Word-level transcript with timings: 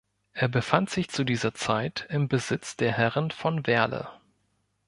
Er 0.33 0.47
befand 0.47 0.89
sich 0.89 1.09
zu 1.11 1.23
dieser 1.23 1.53
Zeit 1.53 2.07
im 2.09 2.27
Besitz 2.27 2.75
der 2.75 2.91
Herren 2.91 3.29
von 3.29 3.67
Werle. 3.67 4.09